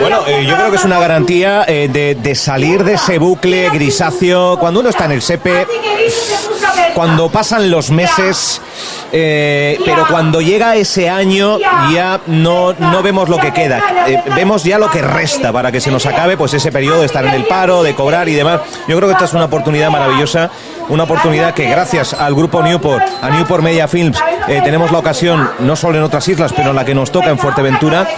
Bueno, 0.00 0.20
eh, 0.26 0.44
yo 0.46 0.56
creo 0.56 0.70
que 0.70 0.76
es 0.76 0.84
una 0.84 0.98
garantía 0.98 1.64
eh, 1.66 1.88
de, 1.92 2.14
de 2.14 2.34
salir 2.34 2.84
de 2.84 2.94
ese 2.94 3.18
bucle 3.18 3.68
grisáceo. 3.70 4.58
Cuando 4.58 4.80
uno 4.80 4.88
está 4.88 5.04
en 5.06 5.12
el 5.12 5.22
SEPE, 5.22 5.66
cuando 6.94 7.28
pasan 7.28 7.70
los 7.70 7.90
meses, 7.90 8.60
eh, 9.12 9.78
pero 9.84 10.06
cuando 10.08 10.40
llega 10.40 10.74
ese 10.76 11.08
año 11.08 11.58
ya. 11.92 12.20
no, 12.26 12.72
no 12.74 13.02
vemos 13.02 13.28
lo 13.28 13.38
que 13.38 13.52
queda, 13.52 13.82
Eh, 14.06 14.22
vemos 14.34 14.64
ya 14.64 14.78
lo 14.78 14.90
que 14.90 15.02
resta 15.02 15.52
para 15.52 15.70
que 15.70 15.80
se 15.80 15.90
nos 15.90 16.06
acabe 16.06 16.36
pues 16.36 16.54
ese 16.54 16.72
periodo 16.72 17.00
de 17.00 17.06
estar 17.06 17.24
en 17.24 17.34
el 17.34 17.44
paro, 17.44 17.82
de 17.82 17.94
cobrar 17.94 18.28
y 18.28 18.34
demás. 18.34 18.60
Yo 18.86 18.96
creo 18.96 19.08
que 19.08 19.12
esta 19.12 19.26
es 19.26 19.34
una 19.34 19.44
oportunidad 19.44 19.90
maravillosa, 19.90 20.50
una 20.88 21.04
oportunidad 21.04 21.54
que 21.54 21.68
gracias 21.68 22.14
al 22.14 22.34
grupo 22.34 22.62
Newport, 22.62 23.02
a 23.22 23.30
Newport 23.30 23.62
Media 23.62 23.86
Films, 23.86 24.18
eh, 24.48 24.60
tenemos 24.64 24.90
la 24.90 24.98
ocasión, 24.98 25.50
no 25.60 25.76
solo 25.76 25.98
en 25.98 26.04
otras 26.04 26.26
islas, 26.28 26.52
pero 26.54 26.70
en 26.70 26.76
la 26.76 26.84
que 26.84 26.94
nos 26.94 27.12
toca 27.12 27.28
en 27.30 27.38
Fuerteventura, 27.38 28.08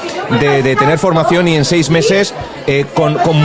de, 0.41 0.63
de 0.63 0.77
tener 0.77 0.99
formación 0.99 1.49
y 1.49 1.57
en 1.57 1.65
seis 1.65 1.91
meses 1.91 2.35
con, 2.95 3.15
con 3.15 3.37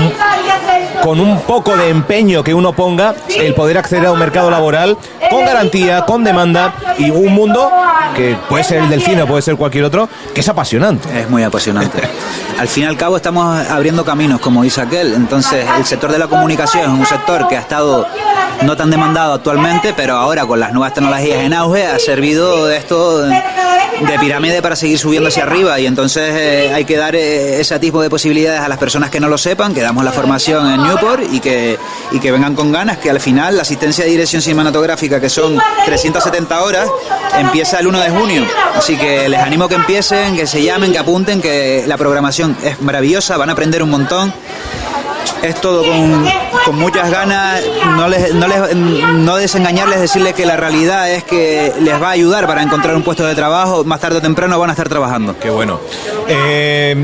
con 1.05 1.19
un 1.19 1.39
poco 1.41 1.77
de 1.77 1.89
empeño 1.89 2.43
que 2.43 2.51
uno 2.51 2.73
ponga, 2.73 3.13
el 3.29 3.53
poder 3.53 3.77
acceder 3.77 4.07
a 4.07 4.11
un 4.11 4.17
mercado 4.17 4.49
laboral 4.49 4.97
con 5.29 5.45
garantía, 5.45 6.03
con 6.03 6.23
demanda 6.23 6.73
y 6.97 7.11
un 7.11 7.31
mundo 7.31 7.71
que 8.15 8.35
puede 8.49 8.63
ser 8.63 8.79
el 8.79 8.89
del 8.89 9.03
cine 9.03 9.21
o 9.21 9.27
puede 9.27 9.43
ser 9.43 9.55
cualquier 9.55 9.83
otro, 9.83 10.09
que 10.33 10.41
es 10.41 10.49
apasionante. 10.49 11.07
Es 11.21 11.29
muy 11.29 11.43
apasionante. 11.43 12.01
Al 12.57 12.67
fin 12.67 12.85
y 12.85 12.87
al 12.87 12.95
cabo 12.95 13.17
estamos 13.17 13.67
abriendo 13.67 14.05
caminos, 14.05 14.39
como 14.39 14.63
dice 14.63 14.81
aquel. 14.81 15.13
Entonces, 15.13 15.67
el 15.77 15.85
sector 15.85 16.09
de 16.09 16.17
la 16.17 16.27
comunicación 16.27 16.83
es 16.85 16.99
un 16.99 17.05
sector 17.05 17.49
que 17.49 17.57
ha 17.57 17.59
estado 17.59 18.07
no 18.63 18.77
tan 18.77 18.89
demandado 18.89 19.33
actualmente, 19.33 19.93
pero 19.93 20.15
ahora 20.15 20.45
con 20.45 20.59
las 20.59 20.71
nuevas 20.71 20.93
tecnologías 20.93 21.39
en 21.39 21.53
auge 21.53 21.85
ha 21.85 21.99
servido 21.99 22.65
de 22.65 22.77
esto 22.77 23.27
de 24.01 24.19
pirámide 24.19 24.61
para 24.61 24.75
seguir 24.75 24.99
subiendo 24.99 25.29
hacia 25.29 25.43
arriba 25.43 25.79
y 25.79 25.85
entonces 25.85 26.29
eh, 26.33 26.71
hay 26.73 26.85
que 26.85 26.97
dar 26.97 27.15
eh, 27.15 27.59
ese 27.61 27.79
tipo 27.79 28.01
de 28.01 28.09
posibilidades 28.09 28.59
a 28.59 28.67
las 28.67 28.77
personas 28.77 29.09
que 29.09 29.19
no 29.19 29.29
lo 29.29 29.37
sepan, 29.37 29.73
que 29.73 29.81
damos 29.81 30.03
la 30.03 30.11
formación 30.11 30.69
en 30.71 30.81
Y 31.31 31.39
que, 31.39 31.77
y 32.11 32.19
que 32.19 32.31
vengan 32.31 32.55
con 32.55 32.71
ganas, 32.71 32.97
que 32.97 33.09
al 33.09 33.19
final 33.19 33.55
la 33.55 33.61
asistencia 33.61 34.05
de 34.05 34.11
dirección 34.11 34.41
cinematográfica, 34.41 35.19
que 35.19 35.29
son 35.29 35.59
370 35.85 36.63
horas, 36.63 36.89
empieza 37.37 37.79
el 37.79 37.87
1 37.87 37.99
de 37.99 38.09
junio. 38.09 38.45
Así 38.75 38.97
que 38.97 39.29
les 39.29 39.39
animo 39.39 39.67
que 39.67 39.75
empiecen, 39.75 40.35
que 40.35 40.47
se 40.47 40.63
llamen, 40.63 40.91
que 40.91 40.99
apunten, 40.99 41.41
que 41.41 41.83
la 41.87 41.97
programación 41.97 42.57
es 42.63 42.81
maravillosa, 42.81 43.37
van 43.37 43.49
a 43.49 43.53
aprender 43.53 43.83
un 43.83 43.89
montón. 43.89 44.33
Es 45.41 45.61
todo 45.61 45.83
con, 45.83 46.25
con 46.65 46.75
muchas 46.79 47.11
ganas, 47.11 47.61
no, 47.95 48.07
les, 48.07 48.33
no, 48.33 48.47
les, 48.47 48.75
no 48.75 49.35
desengañarles, 49.35 49.99
decirles 49.99 50.33
que 50.33 50.45
la 50.45 50.55
realidad 50.55 51.11
es 51.11 51.23
que 51.23 51.71
les 51.81 52.01
va 52.01 52.07
a 52.07 52.11
ayudar 52.11 52.47
para 52.47 52.63
encontrar 52.63 52.95
un 52.95 53.03
puesto 53.03 53.25
de 53.25 53.35
trabajo, 53.35 53.83
más 53.83 53.99
tarde 53.99 54.17
o 54.17 54.21
temprano 54.21 54.57
van 54.57 54.69
a 54.71 54.73
estar 54.73 54.89
trabajando. 54.89 55.37
Qué 55.37 55.51
bueno. 55.51 55.79
Eh, 56.27 56.95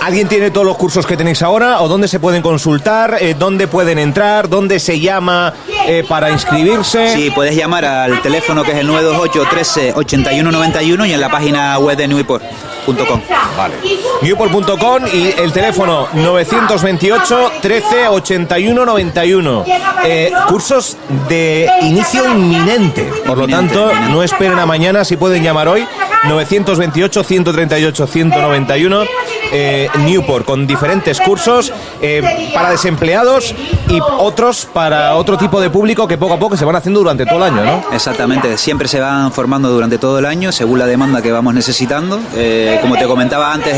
¿Alguien 0.00 0.28
tiene 0.28 0.50
todos 0.50 0.66
los 0.66 0.76
cursos 0.76 1.06
que 1.06 1.16
tenéis 1.16 1.42
ahora? 1.42 1.80
¿O 1.80 1.88
dónde 1.88 2.08
se 2.08 2.18
pueden 2.20 2.40
consultar? 2.40 3.16
Eh, 3.20 3.34
¿Dónde 3.38 3.66
pueden 3.66 3.98
entrar? 3.98 4.48
¿Dónde 4.48 4.78
se 4.78 5.00
llama 5.00 5.52
eh, 5.86 6.04
para 6.08 6.30
inscribirse? 6.30 7.12
Sí, 7.14 7.30
puedes 7.30 7.54
llamar 7.56 7.84
al 7.84 8.22
teléfono 8.22 8.62
que 8.62 8.72
es 8.72 8.78
el 8.78 8.86
928 8.86 9.48
13 9.50 9.92
81 9.94 10.50
91 10.50 11.06
y 11.06 11.12
en 11.12 11.20
la 11.20 11.28
página 11.30 11.78
web 11.78 11.96
de 11.96 12.08
Newport.com. 12.08 13.20
Vale. 13.56 13.74
Newport.com 14.22 15.02
y 15.12 15.34
el 15.38 15.52
teléfono 15.52 16.08
928 16.14 17.52
13 17.60 18.08
81 18.08 18.84
91. 18.86 19.64
Eh, 20.04 20.32
cursos 20.48 20.96
de 21.28 21.68
inicio 21.82 22.24
inminente. 22.30 23.10
Por 23.26 23.36
lo 23.36 23.44
Inminente, 23.44 23.74
tanto, 23.74 23.90
inminente. 23.90 24.12
no 24.14 24.22
esperen 24.22 24.58
a 24.58 24.64
mañana 24.64 25.04
si 25.04 25.16
pueden 25.16 25.42
llamar 25.42 25.68
hoy. 25.68 25.86
928 26.24 27.24
138 27.24 28.06
191. 28.06 29.04
Eh, 29.50 29.88
Newport 30.00 30.44
con 30.44 30.66
diferentes 30.66 31.18
cursos 31.20 31.72
eh, 32.02 32.50
para 32.52 32.70
desempleados 32.70 33.54
y 33.88 33.98
otros 34.18 34.66
para 34.66 35.16
otro 35.16 35.38
tipo 35.38 35.58
de 35.58 35.70
público 35.70 36.06
que 36.06 36.18
poco 36.18 36.34
a 36.34 36.38
poco 36.38 36.54
se 36.54 36.66
van 36.66 36.76
haciendo 36.76 37.00
durante 37.00 37.24
todo 37.24 37.38
el 37.38 37.54
año, 37.54 37.64
¿no? 37.64 37.84
Exactamente, 37.94 38.58
siempre 38.58 38.88
se 38.88 39.00
van 39.00 39.32
formando 39.32 39.70
durante 39.70 39.96
todo 39.96 40.18
el 40.18 40.26
año 40.26 40.52
según 40.52 40.78
la 40.78 40.86
demanda 40.86 41.22
que 41.22 41.32
vamos 41.32 41.54
necesitando. 41.54 42.20
Eh, 42.34 42.78
como 42.82 42.96
te 42.96 43.06
comentaba 43.06 43.50
antes, 43.52 43.74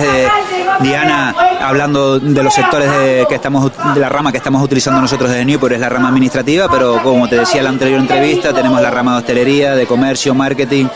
Diana, 0.81 1.35
hablando 1.61 2.19
de 2.19 2.43
los 2.43 2.53
sectores 2.53 2.91
de, 2.91 3.27
que 3.29 3.37
estamos, 3.37 3.71
de 3.95 4.01
la 4.01 4.09
rama 4.09 4.33
que 4.33 4.39
estamos 4.39 4.63
utilizando 4.63 5.01
nosotros 5.01 5.31
desde 5.31 5.45
Newport, 5.45 5.75
es 5.75 5.81
la 5.81 5.89
rama 5.89 6.09
administrativa, 6.09 6.69
pero 6.69 7.01
como 7.03 7.29
te 7.29 7.37
decía 7.37 7.59
en 7.59 7.65
la 7.65 7.71
anterior 7.71 8.01
entrevista, 8.01 8.53
tenemos 8.53 8.81
la 8.81 8.91
rama 8.91 9.13
de 9.13 9.19
hostelería, 9.19 9.77
de 9.77 9.87
comercio, 9.87 10.35
marketing, 10.35 10.87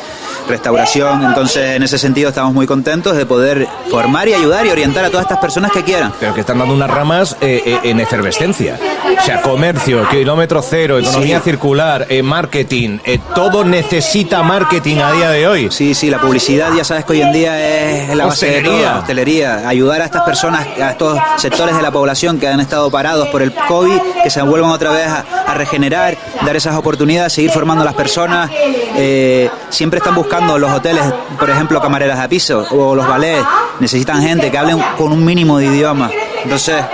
restauración. 0.48 1.24
Entonces, 1.24 1.76
en 1.76 1.82
ese 1.82 1.98
sentido, 1.98 2.28
estamos 2.28 2.52
muy 2.52 2.66
contentos 2.66 3.16
de 3.16 3.26
poder 3.26 3.66
formar 3.90 4.28
y 4.28 4.34
ayudar 4.34 4.66
y 4.66 4.70
orientar 4.70 5.04
a 5.04 5.08
todas 5.10 5.24
estas 5.24 5.38
personas 5.38 5.70
que 5.72 5.82
quieran. 5.82 6.12
Pero 6.20 6.34
que 6.34 6.40
están 6.40 6.58
dando 6.58 6.74
unas 6.74 6.90
ramas 6.90 7.36
eh, 7.40 7.62
eh, 7.64 7.80
en 7.84 8.00
efervescencia. 8.00 8.78
O 9.18 9.24
sea, 9.24 9.40
comercio, 9.42 10.06
kilómetro 10.08 10.60
cero, 10.62 10.98
economía 10.98 11.40
circular, 11.40 12.06
eh, 12.08 12.22
marketing, 12.22 12.98
eh, 13.04 13.18
todo 13.34 13.64
necesita 13.64 14.42
marketing 14.42 14.96
a 14.98 15.12
día 15.12 15.30
de 15.30 15.46
hoy. 15.48 15.68
Sí, 15.70 15.94
sí, 15.94 16.10
la 16.10 16.20
publicidad 16.20 16.72
ya 16.76 16.84
sabes 16.84 17.04
que 17.04 17.12
hoy 17.12 17.22
en 17.22 17.32
día 17.32 18.02
es 18.08 18.14
la 18.14 18.26
base 18.26 18.46
de 18.46 18.52
Hostelería. 18.58 18.82
todo, 18.82 18.92
la 18.92 18.98
hostelería, 18.98 19.68
ayudar 19.68 20.02
a 20.02 20.04
estas 20.04 20.22
personas, 20.22 20.66
a 20.80 20.90
estos 20.90 21.18
sectores 21.36 21.76
de 21.76 21.82
la 21.82 21.90
población 21.90 22.38
que 22.38 22.48
han 22.48 22.60
estado 22.60 22.90
parados 22.90 23.28
por 23.28 23.40
el 23.42 23.52
COVID, 23.52 23.98
que 24.22 24.30
se 24.30 24.42
vuelvan 24.42 24.70
otra 24.70 24.90
vez 24.90 25.06
a, 25.06 25.24
a 25.46 25.54
regenerar, 25.54 26.16
dar 26.44 26.56
esas 26.56 26.76
oportunidades, 26.76 27.32
seguir 27.32 27.50
formando 27.50 27.82
a 27.82 27.84
las 27.84 27.94
personas. 27.94 28.50
Siempre 29.70 29.98
están 29.98 30.14
buscando 30.14 30.33
los 30.40 30.70
hoteles, 30.72 31.04
por 31.38 31.48
ejemplo, 31.48 31.80
camareras 31.80 32.18
a 32.18 32.28
piso 32.28 32.66
o 32.70 32.94
los 32.94 33.06
ballets, 33.06 33.46
necesitan 33.78 34.20
gente 34.20 34.50
que 34.50 34.58
hablen 34.58 34.82
con 34.98 35.12
un 35.12 35.24
mínimo 35.24 35.58
de 35.58 35.66
idioma. 35.66 36.10
Entonces, 36.42 36.84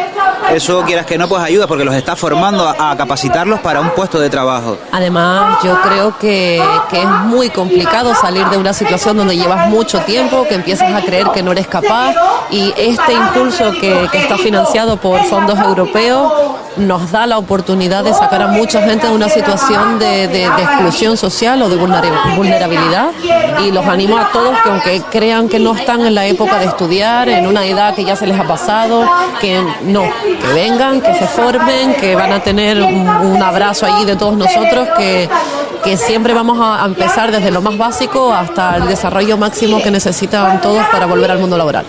eso 0.55 0.83
quieras 0.85 1.07
que 1.07 1.19
no, 1.19 1.29
pues 1.29 1.43
ayuda 1.43 1.67
porque 1.67 1.85
los 1.85 1.95
está 1.95 2.17
formando 2.17 2.69
a, 2.69 2.97
capacitarlos 2.97 3.61
para 3.61 3.81
un 3.81 3.91
puesto 3.91 4.19
de 4.19 4.29
trabajo. 4.29 4.77
Además, 4.93 5.59
yo 5.63 5.81
creo 5.83 6.19
que, 6.19 6.59
es 6.59 7.09
muy 7.25 7.51
complicado 7.51 8.15
salir 8.15 8.47
de 8.49 8.57
una 8.57 8.73
situación 8.73 9.17
donde 9.17 9.37
llevas 9.37 9.69
mucho 9.69 10.01
tiempo, 10.01 10.47
que 10.49 10.55
empiezas 10.55 10.93
a 10.93 11.03
creer 11.03 11.29
que 11.33 11.43
no 11.43 11.53
eres 11.53 11.67
capaz 11.67 12.15
y 12.51 12.75
este 12.77 13.13
impulso 13.13 13.73
que, 13.81 14.09
está 14.13 14.37
financiado 14.39 14.97
por 14.99 15.23
fondos 15.25 15.59
europeos 15.59 16.33
nos 16.77 17.11
da 17.11 17.27
la 17.27 17.39
oportunidad 17.39 18.05
de 18.05 18.15
sacar 18.15 18.43
a 18.43 18.47
mucha 18.49 18.83
gente 18.83 19.07
de 19.07 19.13
una 19.13 19.29
situación 19.29 19.99
de, 19.99 20.45
exclusión 20.45 21.17
social 21.17 21.61
o 21.63 21.69
de 21.69 21.77
vulnera- 21.77 22.37
vulnerabilidad 22.37 23.11
y 23.65 23.71
los 23.73 23.85
animo 23.87 24.19
a 24.19 24.31
todos 24.31 24.57
que 24.63 24.69
aunque 24.69 25.03
crean 25.11 25.49
que 25.49 25.59
no 25.59 25.75
están 25.75 26.03
en 26.03 26.15
la 26.15 26.27
época 26.27 26.59
de 26.59 26.67
estudiar, 26.67 27.29
en 27.29 27.47
una 27.47 27.67
edad 27.67 27.95
que 27.95 28.05
ya 28.05 28.17
se 28.17 28.27
les 28.27 28.39
ha 28.39 28.47
pasado, 28.47 29.09
que 29.41 29.63
no, 29.83 30.05
que 30.41 30.53
vengan, 30.53 31.01
que 31.01 31.15
se 31.15 31.27
formen, 31.27 31.95
que 31.95 32.15
van 32.17 32.33
a 32.33 32.41
tener 32.41 32.81
un, 32.81 33.43
abrazo 33.43 33.87
allí 33.87 34.05
de 34.05 34.17
todos 34.17 34.37
nosotros, 34.37 34.89
que, 34.97 35.29
que 35.85 35.97
siempre 35.97 36.35
vamos 36.35 36.59
a 36.61 36.85
empezar 36.85 37.31
desde 37.31 37.51
lo 37.51 37.63
más 37.63 37.77
básico 37.77 38.33
hasta 38.33 38.77
el 38.77 38.87
desarrollo 38.87 39.37
máximo 39.37 39.83
que 39.83 39.91
necesitan 39.91 40.61
todos 40.61 40.85
para 40.87 41.07
volver 41.07 41.31
al 41.31 41.39
mundo 41.39 41.57
laboral. 41.57 41.87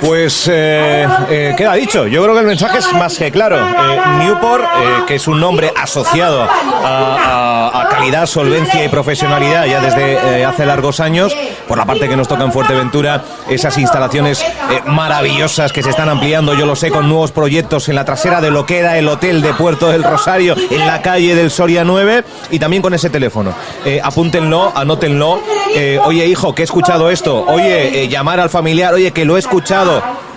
Pues 0.00 0.48
eh, 0.52 1.06
eh, 1.28 1.54
queda 1.56 1.74
dicho. 1.74 2.06
Yo 2.06 2.22
creo 2.22 2.34
que 2.34 2.40
el 2.40 2.46
mensaje 2.46 2.78
es 2.78 2.92
más 2.94 3.18
que 3.18 3.30
claro. 3.32 3.58
Eh, 3.58 4.00
Newport, 4.24 4.64
que 5.06 5.16
es 5.16 5.26
un 5.26 5.40
nombre 5.40 5.72
asociado 5.76 6.42
a, 6.42 7.70
a- 7.82 7.88
calidad, 7.88 8.26
solvencia 8.26 8.84
y 8.84 8.88
profesionalidad 8.88 9.66
ya 9.66 9.80
desde 9.80 10.44
hace 10.44 10.64
largos 10.66 11.00
años, 11.00 11.34
por 11.66 11.78
la 11.78 11.84
parte 11.84 12.08
que 12.08 12.16
nos 12.16 12.28
toca 12.28 12.44
en 12.44 12.52
Fuerteventura, 12.52 13.24
esas 13.48 13.76
instalaciones 13.78 14.44
maravillosas 14.86 15.72
que 15.72 15.82
se 15.82 15.90
están 15.90 16.08
ampliando, 16.08 16.54
yo 16.54 16.64
lo 16.66 16.76
sé, 16.76 16.90
con 16.90 17.08
nuevos 17.08 17.32
proyectos 17.32 17.88
en 17.88 17.96
la 17.96 18.04
trasera 18.04 18.40
de 18.40 18.50
lo 18.50 18.66
que 18.66 18.78
era 18.78 18.98
el 18.98 19.08
hotel 19.08 19.42
de 19.42 19.52
Puerto 19.54 19.88
del 19.88 20.04
Rosario, 20.04 20.54
en 20.70 20.86
la 20.86 21.02
calle 21.02 21.34
del 21.34 21.50
Soria 21.50 21.82
9, 21.82 22.24
y 22.50 22.58
también 22.58 22.82
con 22.82 22.94
ese 22.94 23.10
teléfono. 23.10 23.52
Apúntenlo, 24.02 24.72
anótenlo. 24.76 25.40
Oye, 26.04 26.26
hijo, 26.26 26.54
que 26.54 26.62
he 26.62 26.64
escuchado 26.64 27.10
esto. 27.10 27.44
Oye, 27.48 28.06
llamar 28.08 28.38
al 28.38 28.50
familiar. 28.50 28.94
Oye, 28.94 29.10
que 29.12 29.24
lo 29.24 29.36
he 29.36 29.40
escuchado. 29.40 29.87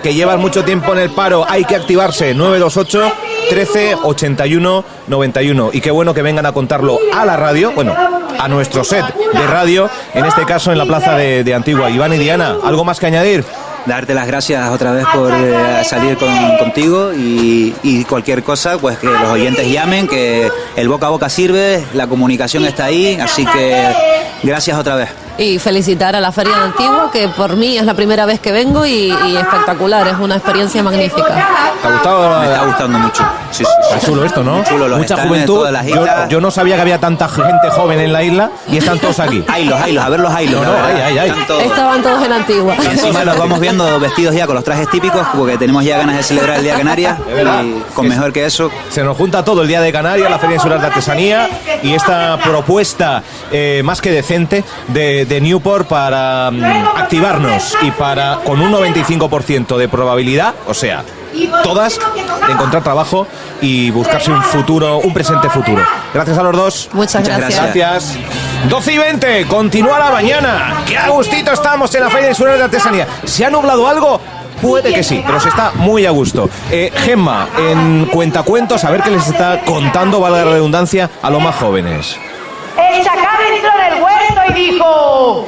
Que 0.03 0.13
llevas 0.13 0.39
mucho 0.39 0.63
tiempo 0.63 0.93
en 0.93 0.99
el 0.99 1.09
paro. 1.11 1.45
Hay 1.47 1.63
que 1.63 1.75
activarse. 1.75 2.33
928 2.33 3.11
13 3.49 3.95
81 4.03 4.83
91. 5.07 5.69
Y 5.73 5.81
qué 5.81 5.91
bueno 5.91 6.13
que 6.13 6.21
vengan 6.21 6.45
a 6.45 6.51
contarlo 6.51 6.97
a 7.13 7.25
la 7.25 7.37
radio. 7.37 7.71
Bueno, 7.73 7.95
a 8.39 8.47
nuestro 8.47 8.83
set 8.83 9.05
de 9.33 9.47
radio. 9.47 9.89
En 10.13 10.25
este 10.25 10.43
caso 10.45 10.71
en 10.71 10.77
la 10.77 10.85
plaza 10.85 11.15
de, 11.15 11.53
Antigua. 11.53 11.89
Iván 11.89 12.13
y 12.13 12.17
Diana, 12.17 12.55
¿algo 12.63 12.83
más 12.83 12.99
que 12.99 13.05
añadir? 13.07 13.43
darte 13.83 14.13
las 14.13 14.27
gracias 14.27 14.69
otra 14.69 14.91
vez 14.91 15.03
por 15.11 15.31
eh, 15.33 15.83
salir 15.83 16.15
con- 16.15 16.57
contigo 16.59 17.11
y 17.15 18.05
cualquier 18.07 18.43
cosa, 18.43 18.77
pues 18.77 18.99
que 18.99 19.07
los 19.07 19.23
oyentes 19.23 19.67
llamen, 19.71 20.07
que 20.07 20.51
el 20.75 20.87
boca 20.87 21.07
a 21.07 21.09
boca 21.09 21.29
sirve, 21.29 21.83
la 21.95 22.05
comunicación 22.05 22.63
está 22.65 22.85
ahí, 22.85 23.17
así 23.19 23.43
que 23.43 23.87
gracias 24.43 24.77
otra 24.77 24.95
vez. 24.97 25.09
Y 25.37 25.57
felicitar 25.59 26.15
a 26.15 26.19
la 26.19 26.31
Feria 26.31 26.55
de 26.55 26.63
Antigua, 26.65 27.09
que 27.11 27.27
por 27.29 27.55
mí 27.55 27.77
es 27.77 27.85
la 27.85 27.93
primera 27.95 28.25
vez 28.25 28.39
que 28.39 28.51
vengo 28.51 28.85
y, 28.85 29.11
y 29.27 29.37
espectacular, 29.37 30.07
es 30.07 30.15
una 30.19 30.35
experiencia 30.35 30.83
magnífica. 30.83 31.25
¿Te 31.81 31.87
ha 31.87 31.91
gustado? 31.91 32.39
Me 32.41 32.45
está 32.47 32.65
gustando 32.65 32.99
mucho. 32.99 33.23
Sí, 33.49 33.63
sí, 33.63 33.71
sí. 33.89 33.93
Está 33.95 34.05
chulo 34.05 34.25
esto, 34.25 34.43
¿no? 34.43 34.63
Chulo, 34.63 34.87
los 34.87 34.99
Mucha 34.99 35.17
juventud. 35.17 35.67
las 35.69 35.85
Yo, 36.29 36.39
no 36.41 36.51
sabía 36.51 36.75
que 36.75 36.81
había 36.81 36.99
tanta 36.99 37.27
gente 37.27 37.69
joven 37.71 37.99
en 37.99 38.13
la 38.13 38.21
isla 38.23 38.51
y 38.67 38.77
están 38.77 38.99
todos 38.99 39.19
aquí. 39.19 39.43
Haylos, 39.47 39.79
haylos, 39.81 40.03
a 40.05 40.09
ver 40.09 40.19
los 40.19 40.33
haylos. 40.33 40.61
No, 40.61 40.67
no, 40.67 40.73
la 40.73 40.81
verdad. 40.83 40.95
ay, 40.95 41.01
ay, 41.11 41.17
ay. 41.17 41.29
Están 41.29 41.47
todos- 41.47 41.63
Estaban 41.63 42.01
todos 42.03 42.25
en 42.25 42.33
Antigua. 42.33 42.75
Y 42.81 42.85
encima 42.85 43.23
nos 43.23 43.37
vamos 43.37 43.59
viendo 43.59 43.99
vestidos 43.99 44.35
ya 44.35 44.45
con 44.45 44.55
los 44.55 44.63
trajes 44.63 44.89
típicos, 44.89 45.25
porque 45.35 45.57
tenemos 45.57 45.83
ya 45.83 45.97
ganas 45.97 46.17
de 46.17 46.23
celebrar 46.23 46.57
el 46.57 46.63
Día 46.63 46.75
Canarias. 46.75 47.17
verdad. 47.25 47.63
Y 47.63 47.81
con 47.93 48.07
mejor 48.07 48.31
que 48.31 48.45
eso, 48.45 48.69
Se 48.89 49.03
nos 49.03 49.17
junta 49.17 49.43
todo 49.43 49.63
el 49.63 49.67
Día 49.67 49.81
de 49.81 49.91
Canarias, 49.91 50.29
la 50.29 50.37
Feria 50.39 50.55
Insular 50.57 50.79
de 50.79 50.87
Artesanía 50.87 51.49
y 51.81 51.93
esta 51.93 52.37
propuesta 52.43 53.23
eh, 53.51 53.81
más 53.83 54.01
que 54.01 54.11
decente 54.11 54.63
de, 54.89 55.20
de 55.25 55.41
Newport 55.41 55.87
para 55.87 56.51
mm, 56.51 56.63
activarnos 56.97 57.77
y 57.81 57.91
para, 57.91 58.39
con 58.45 58.61
un 58.61 58.71
95% 58.71 59.77
de 59.77 59.89
probabilidad, 59.89 60.53
o 60.67 60.73
sea, 60.73 61.03
todas, 61.63 61.99
de 62.47 62.53
encontrar 62.53 62.83
trabajo 62.83 63.27
y 63.61 63.91
buscarse 63.91 64.31
un 64.31 64.43
futuro, 64.43 64.99
un 64.99 65.13
presente 65.13 65.49
futuro. 65.49 65.83
Gracias 66.13 66.37
a 66.37 66.43
los 66.43 66.55
dos. 66.55 66.89
Muchas, 66.93 67.21
Muchas 67.21 67.37
gracias. 67.37 67.75
Gracias. 67.75 68.17
12 68.69 68.93
y 68.93 68.97
20, 68.97 69.47
continúa 69.47 69.99
la 69.99 70.11
mañana. 70.11 70.83
Qué 70.85 70.97
a 70.97 71.09
gustito 71.09 71.51
estamos 71.51 71.93
en 71.95 72.01
la 72.01 72.09
Feria 72.09 72.29
Insular 72.29 72.57
de 72.57 72.63
Artesanía. 72.63 73.07
¿Se 73.23 73.45
ha 73.45 73.49
nublado 73.49 73.87
algo? 73.87 74.19
Puede 74.61 74.93
que 74.93 75.03
sí, 75.03 75.23
pero 75.25 75.39
se 75.39 75.49
está 75.49 75.71
muy 75.75 76.05
a 76.05 76.11
gusto. 76.11 76.47
Eh, 76.69 76.91
Gemma, 76.95 77.47
en 77.57 78.05
Cuentacuentos, 78.05 78.83
a 78.83 78.91
ver 78.91 79.01
qué 79.01 79.09
les 79.09 79.27
está 79.27 79.61
contando, 79.61 80.19
valga 80.19 80.45
la 80.45 80.51
redundancia, 80.51 81.09
a 81.21 81.29
los 81.31 81.41
más 81.41 81.55
jóvenes. 81.55 82.17
Entró 83.61 83.79
en 83.79 83.93
el 83.93 84.03
huerto 84.03 84.41
y 84.49 84.53
dijo... 84.53 85.47